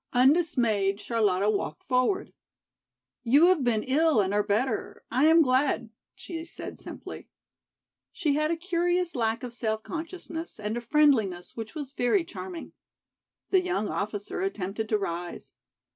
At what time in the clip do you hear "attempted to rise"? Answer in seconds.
14.41-15.53